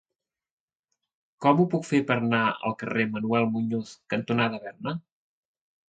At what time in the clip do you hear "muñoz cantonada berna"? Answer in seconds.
3.55-5.01